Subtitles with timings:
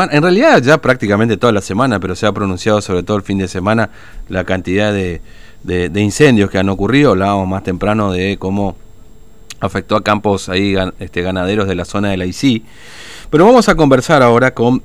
[0.00, 3.36] En realidad ya prácticamente toda la semana, pero se ha pronunciado sobre todo el fin
[3.36, 3.90] de semana
[4.28, 5.20] la cantidad de,
[5.96, 7.10] incendios que han ocurrido.
[7.10, 8.76] Hablábamos más temprano de cómo
[9.58, 12.64] afectó a campos ahí este, ganaderos de la zona de la ICI.
[13.28, 14.84] Pero vamos a conversar ahora con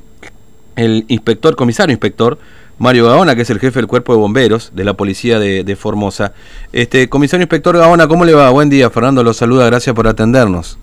[0.76, 2.40] el inspector, comisario inspector,
[2.80, 5.76] Mario Gaona, que es el jefe del cuerpo de bomberos de la policía de, de
[5.76, 6.34] Formosa.
[6.72, 8.50] Este, comisario inspector Gaona, ¿cómo le va?
[8.50, 10.80] Buen día, Fernando lo saluda, gracias por atendernos.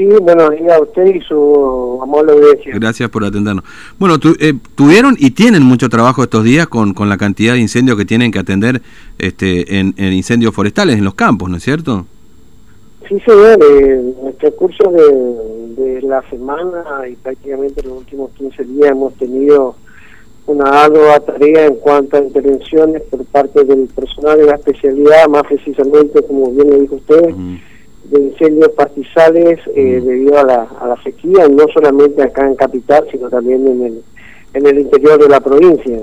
[0.00, 2.72] Sí, buenos días a usted y su amable audiencia.
[2.74, 3.66] Gracias por atendernos.
[3.98, 7.98] Bueno, eh, tuvieron y tienen mucho trabajo estos días con, con la cantidad de incendios
[7.98, 8.80] que tienen que atender
[9.18, 12.06] este, en, incendios forestales en los campos, ¿no es cierto?
[13.10, 13.58] Sí, señor.
[13.62, 19.74] en el curso de, la semana y prácticamente los últimos 15 días hemos tenido
[20.46, 25.42] una ardua tarea en cuanto a intervenciones por parte del personal de la especialidad, más
[25.42, 27.34] precisamente, como bien le dijo usted,
[28.04, 33.04] de incendios pastizales eh, debido a la, a la sequía, no solamente acá en Capital,
[33.10, 34.02] sino también en el,
[34.54, 36.02] en el interior de la provincia.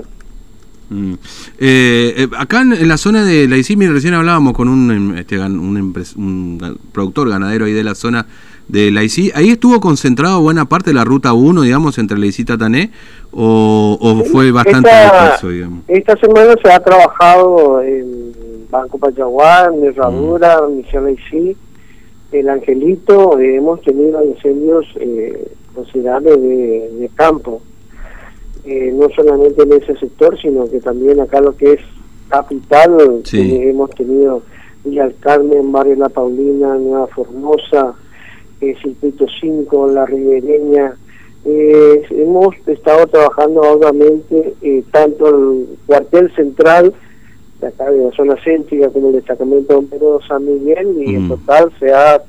[0.90, 1.14] Mm.
[1.58, 5.38] Eh, eh, acá en, la zona de la ICIMI recién hablábamos con un, em, este,
[5.38, 8.26] un, productor ganadero ahí de la zona
[8.68, 9.32] de la ICI.
[9.34, 12.90] ¿Ahí estuvo concentrado buena parte de la ruta 1, digamos, entre la ICI y Tatané?
[13.32, 15.38] ¿O, fue bastante esta,
[15.88, 18.32] Esta semana se ha trabajado en
[18.70, 20.76] Banco Pachaguán, en Herradura, mm.
[20.76, 21.56] Misión ICI
[22.32, 27.62] el Angelito eh, hemos tenido incendios eh, considerables de, campo,
[28.64, 31.80] eh, no solamente en ese sector, sino que también acá lo que es
[32.28, 34.42] capital, hemos tenido
[34.84, 37.94] Villa del Carmen, Barrio La Paulina, Nueva Formosa,
[38.60, 40.94] Circuito 5, La Ribereña.
[41.46, 44.54] hemos estado trabajando obviamente
[44.90, 46.92] tanto el cuartel central,
[47.60, 51.28] de acá de la zona céntrica como el destacamento bombero San Miguel y en mm.
[51.28, 52.22] total se ha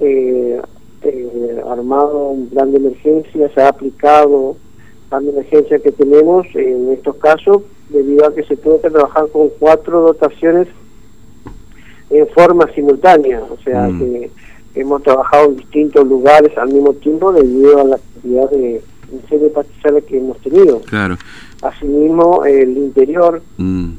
[0.00, 0.60] eh,
[1.02, 4.56] eh, armado un plan de emergencia, se ha aplicado
[5.08, 9.28] plan de emergencia que tenemos en estos casos debido a que se tuvo que trabajar
[9.32, 10.68] con cuatro dotaciones
[12.10, 13.98] en forma simultánea, o sea mm.
[13.98, 14.30] que
[14.74, 18.82] hemos trabajado en distintos lugares al mismo tiempo debido a la cantidad de
[19.12, 20.80] incendios pastizales que hemos tenido.
[20.80, 21.16] Claro.
[21.62, 23.92] Asimismo, el interior, mm.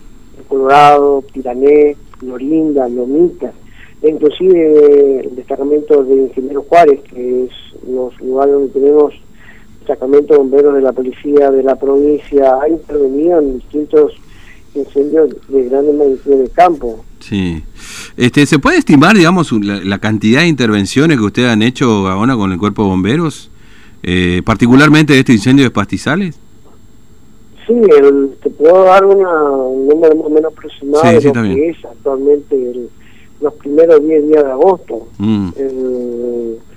[0.49, 3.53] Colorado, Pirané, Lorinda, Lomita,
[4.01, 7.51] inclusive el destacamento de Ingeniero Juárez, que es
[7.87, 9.13] los lugares donde tenemos
[9.79, 14.13] destacamento de bomberos de la policía de la provincia, ha intervenido en distintos
[14.75, 17.03] incendios de grandes magnitud de campo.
[17.19, 17.63] Sí.
[18.15, 22.51] Este, ¿Se puede estimar, digamos, la, cantidad de intervenciones que ustedes han hecho ahora con
[22.51, 23.49] el cuerpo de bomberos,
[24.03, 26.39] eh, particularmente de este incendio de pastizales?
[27.69, 31.69] Sí, el, te puedo dar una, un número más o menos aproximado de lo que
[31.69, 32.89] es actualmente
[33.41, 35.07] los primeros 10 días de agosto.
[35.19, 35.49] Mm.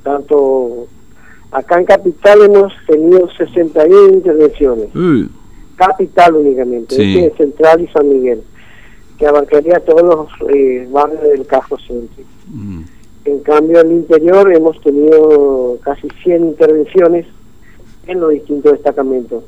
[0.03, 0.87] tanto
[1.51, 4.89] acá en Capital hemos tenido 61 intervenciones.
[5.77, 7.31] Capital únicamente, sí.
[7.39, 8.43] Central y San Miguel,
[9.19, 12.23] que abarcaría todos los eh, barrios del Cajo Centro.
[12.53, 12.83] Mm.
[13.25, 17.25] En cambio, en el interior hemos tenido casi 100 intervenciones
[18.07, 19.43] en los distintos destacamentos.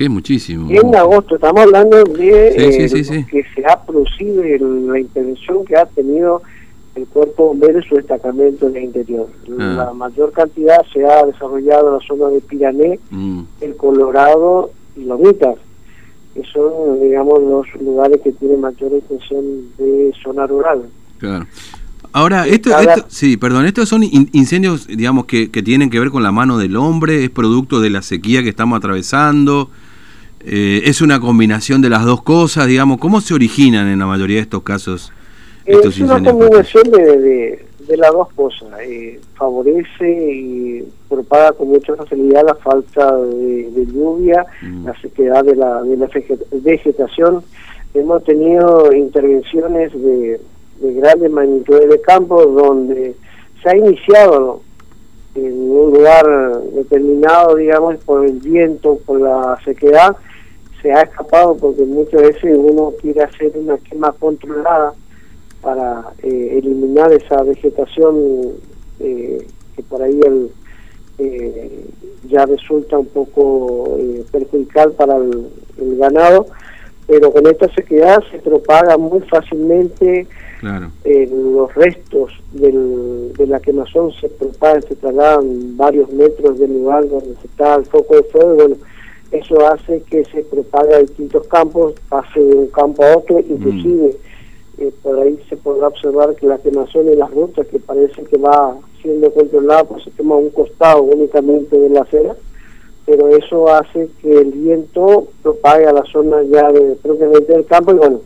[0.00, 0.70] Que es muchísimo.
[0.70, 6.40] En agosto, estamos hablando de eh, que se ha producido la intervención que ha tenido
[6.94, 9.28] el cuerpo bombero y su destacamento en el interior.
[9.58, 9.74] Ah.
[9.76, 13.40] La mayor cantidad se ha desarrollado en la zona de Pirané, mm.
[13.60, 15.56] el Colorado y Lomitas,
[16.32, 19.44] que son, digamos, los lugares que tienen mayor extensión
[19.76, 20.88] de zona rural.
[21.18, 21.44] Claro.
[22.12, 22.70] Ahora, esto,
[23.08, 26.76] sí, perdón, estos son incendios, digamos, que, que, tienen que ver con la mano del
[26.76, 29.68] hombre, es producto de la sequía que estamos atravesando,
[30.44, 34.36] eh, es una combinación de las dos cosas, digamos, ¿cómo se originan en la mayoría
[34.36, 35.12] de estos casos
[35.64, 41.94] estos Es una combinación de, de, las dos cosas, eh, favorece y propaga con mucha
[41.96, 44.86] facilidad la falta de, lluvia, mm.
[44.86, 46.08] la sequedad de la, de la
[46.52, 47.42] vegetación,
[47.94, 50.40] hemos tenido intervenciones de
[50.80, 53.14] de grandes magnitudes de campo donde
[53.62, 54.62] se ha iniciado
[55.34, 56.26] en un lugar
[56.74, 60.16] determinado, digamos, por el viento, por la sequedad,
[60.82, 64.94] se ha escapado porque muchas veces uno quiere hacer una quema controlada
[65.60, 68.54] para eh, eliminar esa vegetación
[68.98, 69.46] eh,
[69.76, 70.50] que por ahí el,
[71.18, 71.84] eh,
[72.28, 73.98] ya resulta un poco
[74.32, 75.48] perjudicial para el,
[75.78, 76.46] el ganado,
[77.06, 80.26] pero con esta sequedad se propaga muy fácilmente
[80.60, 80.90] Claro.
[81.04, 87.08] Eh, los restos del, de la quemazón se propagan, se trasladan varios metros del lugar
[87.08, 88.54] donde está el foco de fuego.
[88.56, 88.76] Bueno,
[89.30, 93.44] eso hace que se propague a distintos campos, pase de un campo a otro, mm.
[93.48, 94.16] inclusive
[94.78, 98.38] eh, por ahí se podrá observar que la quemazón en las rutas, que parece que
[98.38, 102.34] va siendo controlada, pues se quema un costado únicamente de la acera,
[103.06, 107.92] pero eso hace que el viento propague a la zona ya de propiamente del campo
[107.92, 108.20] y bueno,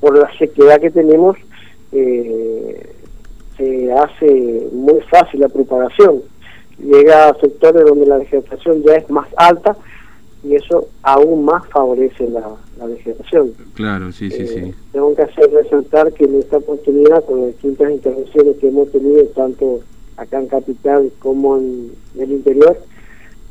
[0.00, 1.36] por la sequedad que tenemos,
[1.92, 2.92] eh,
[3.56, 6.22] se hace muy fácil la propagación.
[6.82, 9.76] Llega a sectores donde la vegetación ya es más alta
[10.42, 13.52] y eso aún más favorece la, vegetación.
[13.74, 14.58] Claro, sí, sí, sí.
[14.58, 18.90] Eh, tengo que hacer resaltar que en esta oportunidad, con las distintas intervenciones que hemos
[18.90, 19.80] tenido, tanto
[20.16, 22.78] acá en Capital como en el interior,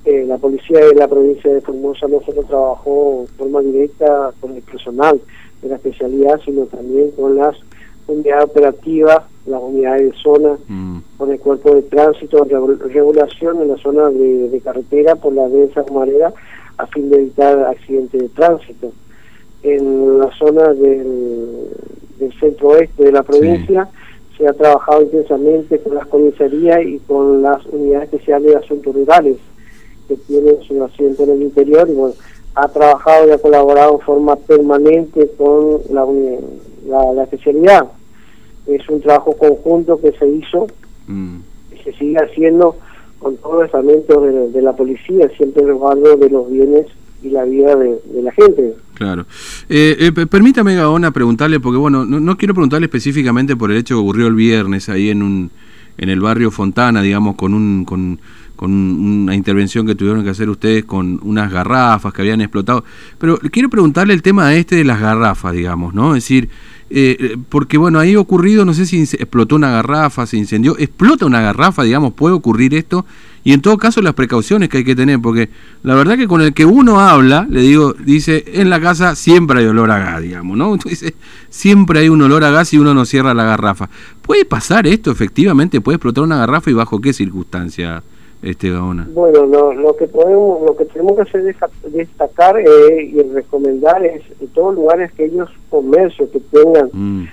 [0.06, 4.56] eh, la policía de la provincia de Formosa no solo trabajó de forma directa con
[4.56, 5.20] el personal
[5.62, 7.56] de la especialidad, sino también con las
[8.08, 10.89] unidades operativas, las unidades de zona, mm.
[11.20, 16.34] Con el cuerpo de tránsito, regulación en la zona de, carretera por la densa humareda
[16.78, 18.94] a fin de evitar accidentes de tránsito.
[19.62, 21.68] En la zona del,
[22.40, 23.90] centro oeste de la provincia
[24.38, 29.38] se ha trabajado intensamente con las comisarías y con las unidades especiales de asuntos rurales
[30.08, 32.16] que tienen su asiento en el interior y bueno,
[32.56, 36.06] ha trabajado y ha colaborado en forma permanente con la,
[37.14, 37.88] la, especialidad.
[38.68, 40.68] Es un trabajo conjunto que se hizo
[41.12, 41.38] mm.
[41.74, 42.76] y se sigue haciendo
[43.20, 46.88] con todos los estamentos de, la policía, siempre resguardo de los bienes
[47.22, 48.76] y la vida de, la gente.
[48.94, 49.26] Claro.
[49.68, 53.96] Eh, eh, permítame, Gaona, preguntarle, porque bueno, no, no, quiero preguntarle específicamente por el hecho
[53.96, 55.52] que ocurrió el viernes ahí en un
[55.98, 58.20] en el barrio Fontana, digamos, con un con
[58.60, 62.84] con una intervención que tuvieron que hacer ustedes con unas garrafas que habían explotado.
[63.18, 66.14] Pero quiero preguntarle el tema este de las garrafas, digamos, ¿no?
[66.14, 66.50] Es decir,
[66.90, 71.26] eh, porque bueno, ahí ha ocurrido, no sé si explotó una garrafa, se incendió, explota
[71.26, 73.06] una garrafa, digamos, puede ocurrir esto,
[73.44, 75.50] y en todo caso las precauciones que hay que tener, porque
[75.84, 79.60] la verdad que con el que uno habla, le digo, dice, en la casa siempre
[79.60, 80.74] hay olor a gas, digamos, ¿no?
[80.74, 81.14] Entonces,
[81.50, 83.90] siempre hay un olor a gas y uno no cierra la garrafa.
[84.22, 85.82] ¿Puede pasar esto efectivamente?
[85.82, 88.04] ¿Puede explotar una garrafa y bajo qué circunstancia?
[88.42, 91.58] Este Bueno, lo, que podemos, lo que tenemos que hacer es
[91.92, 97.28] destacar eh, y recomendar es en todos lugares que ellos comercios que tengan mm.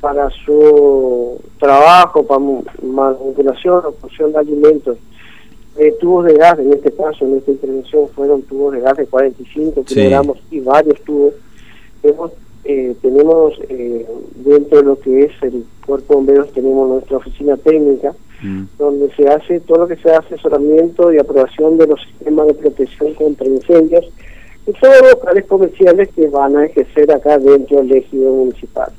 [0.00, 2.40] para su trabajo, para
[2.82, 4.98] manipulación o producción de alimentos,
[5.76, 9.06] eh, tubos de gas, en este caso, en esta intervención fueron tubos de gas de
[9.06, 11.34] 45 kilogramos y varios tubos.
[12.02, 12.32] Hemos,
[12.64, 13.54] eh, tenemos
[14.34, 18.64] dentro de lo que es el cuerpo de bomberos, tenemos nuestra oficina técnica, Mm.
[18.78, 23.14] donde se hace todo lo que sea asesoramiento y aprobación de los sistemas de protección
[23.14, 24.08] contra incendios
[24.64, 28.92] y todos locales comerciales que van a ejercer acá dentro del ejido municipal.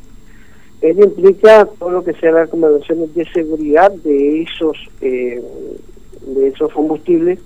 [0.81, 5.41] Ello implica todo lo que sea las recomendaciones de seguridad de esos eh,
[6.21, 7.39] de esos combustibles,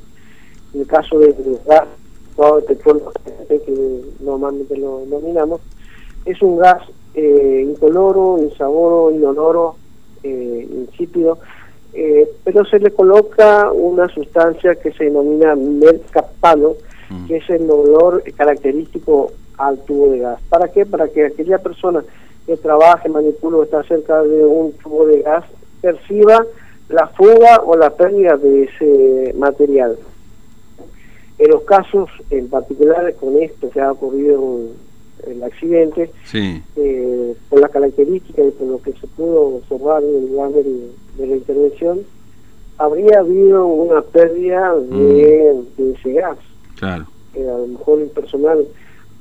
[0.74, 1.36] en el caso de
[1.66, 1.88] gas,
[2.68, 3.12] petróleo
[3.48, 5.62] que normalmente lo denominamos,
[6.26, 6.82] es un gas
[7.14, 9.76] eh, incoloro, insaboro, inoloro,
[10.24, 11.38] eh, insípido,
[11.94, 16.74] eh, pero se le coloca una sustancia que se denomina mercapano,
[17.10, 17.28] mm.
[17.28, 20.40] que es el olor característico al tubo de gas.
[20.50, 20.86] ¿Para qué?
[20.86, 22.04] Para que aquella persona
[22.46, 25.46] que trabaje, manipule o está cerca de un tubo de gas
[25.82, 26.46] perciba
[26.90, 29.98] la fuga o la pérdida de ese material.
[31.38, 34.60] En los casos en particular con esto que ha ocurrido
[35.28, 40.32] el accidente, eh, por las características y por lo que se pudo observar en el
[40.32, 42.02] lugar del, de la intervención,
[42.78, 45.92] habría habido una pérdida de, mm.
[45.94, 46.38] ese gas.
[46.78, 47.06] Claro.
[47.36, 48.66] a lo mejor el personal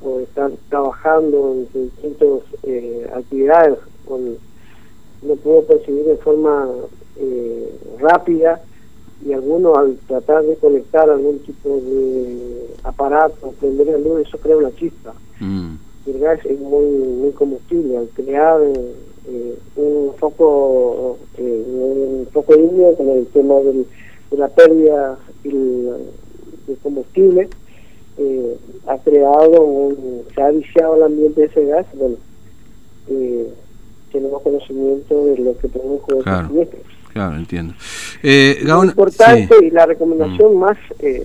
[0.00, 4.36] o están trabajando en distintas eh, actividades, con,
[5.22, 6.68] no pudo percibir de forma
[7.16, 8.60] eh, rápida
[9.24, 14.56] y algunos al tratar de conectar algún tipo de aparato, prender la luz, eso crea
[14.56, 15.14] una chispa.
[15.38, 15.74] Mm.
[16.06, 18.60] El gas es muy, muy combustible, al crear
[19.28, 23.86] eh, un foco eh, un foco indio con el tema del,
[24.30, 27.48] de la pérdida de combustible.
[28.18, 32.16] Eh, ha creado un, se ha viciado el ambiente de ese gas bueno
[33.08, 33.48] eh,
[34.12, 36.50] tenemos conocimiento de lo que produjo claro,
[37.10, 37.72] claro entiendo.
[38.22, 40.58] Eh, lo importante y la recomendación mm.
[40.58, 40.76] más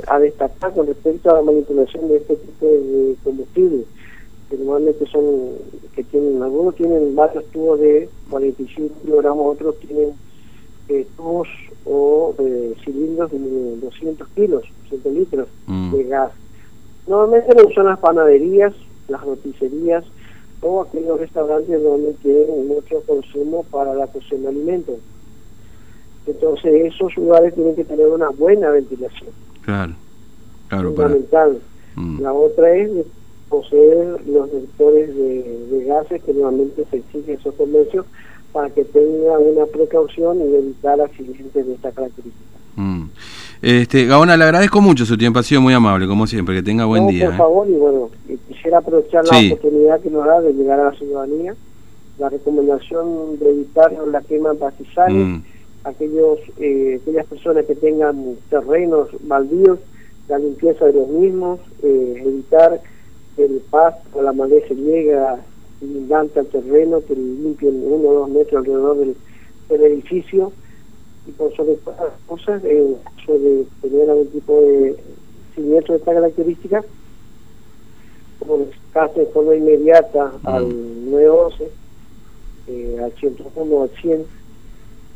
[0.07, 3.83] a destacar con respecto a la manipulación de este tipo de combustible
[4.49, 5.23] que normalmente son,
[6.19, 10.13] tienen, algunos tienen varios tubos de 45 kilogramos, otros tienen
[10.89, 11.47] eh, tubos
[11.85, 15.93] o eh, cilindros de 200 kilos, 200 litros mm.
[15.93, 16.31] de gas.
[17.07, 18.73] Normalmente lo usan las panaderías,
[19.07, 20.03] las roticerías
[20.61, 24.95] o aquellos restaurantes donde tienen mucho consumo para la cocción de alimentos.
[26.25, 29.29] Entonces esos lugares tienen que tener una buena ventilación.
[29.61, 29.93] Claro,
[30.67, 30.89] claro.
[30.93, 31.59] Fundamental.
[31.95, 32.21] Mm.
[32.21, 32.89] La otra es
[33.49, 38.05] poseer los detectores de, gases que nuevamente se exigen esos comercios
[38.51, 42.57] para que tengan una precaución y evitar accidentes de esta característica.
[42.75, 43.03] Mm.
[43.61, 46.85] Este, Gaona, le agradezco mucho su tiempo, ha sido muy amable, como siempre, que tenga
[46.85, 47.25] buen día.
[47.27, 47.37] Por ¿eh?
[47.37, 48.09] favor, y bueno,
[48.47, 51.55] quisiera aprovechar la oportunidad que nos da de llegar a la ciudadanía,
[52.19, 55.41] la recomendación de evitar la quema de pastizales, mm.
[55.85, 59.79] aquellos, eh, aquellas personas que tengan terrenos baldíos,
[60.27, 62.81] la limpieza de los mismos, eh, evitar
[63.37, 65.15] el pasto la maleza llegue
[65.81, 69.15] inundante al terreno, que limpien uno o dos metros alrededor del,
[69.69, 70.51] edificio
[71.27, 74.95] y por sobre todas las cosas, en caso de tener algún tipo de
[75.55, 76.83] siniestro de esta característica,
[78.39, 80.69] como caso de forma inmediata al
[81.11, 81.69] 911,
[82.67, 84.25] eh, al 101 al 100,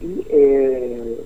[0.01, 1.17] y eh,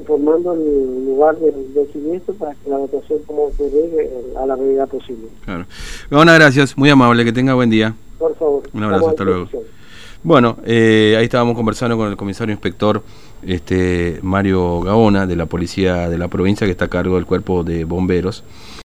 [0.00, 1.54] informando el lugar del,
[1.92, 5.28] siniestro para que la votación como ocurre a la brevedad posible.
[5.44, 5.64] Claro.
[6.12, 7.94] Bueno, gracias, muy amable, que tenga buen día.
[8.18, 8.62] Por favor.
[8.74, 9.48] Un abrazo, hasta luego.
[10.22, 13.02] Bueno, eh, ahí estábamos conversando con el comisario inspector
[13.42, 17.64] este Mario Gaona de la Policía de la Provincia que está a cargo del Cuerpo
[17.64, 18.44] de Bomberos.